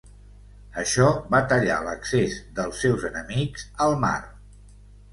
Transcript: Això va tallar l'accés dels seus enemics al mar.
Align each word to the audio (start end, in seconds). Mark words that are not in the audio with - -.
Això 0.83 1.05
va 1.35 1.41
tallar 1.53 1.77
l'accés 1.89 2.41
dels 2.61 2.83
seus 2.87 3.09
enemics 3.13 3.71
al 3.89 3.99
mar. 4.09 4.19